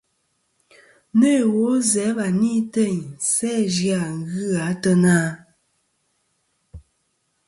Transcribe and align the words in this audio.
Nô 1.19 1.29
iwo 1.41 1.67
zɨ̀ 1.89 2.05
a 2.09 2.15
va 2.17 2.25
ni 2.39 2.53
teyn 2.73 2.99
sæ 3.31 3.51
zɨ-a 3.75 3.99
ghɨ 4.29 4.41
gha 4.51 4.61
ateyna? 4.71 5.15